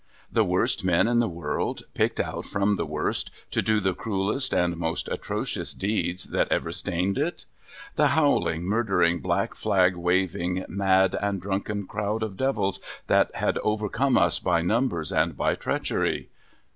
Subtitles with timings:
[0.31, 4.51] The worst men in the world picked out from the worst, to do the cruellest
[4.51, 7.45] and most atrocious deeds that ever stained it?
[7.97, 13.89] The howling, murdering, black flag waving, mad, and drunken crowd of devils that had over
[13.89, 16.25] come us by numbers and by treacher}'